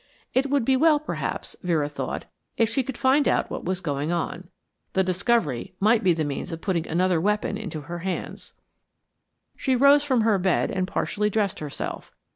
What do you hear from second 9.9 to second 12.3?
from her bed and partially dressed herself.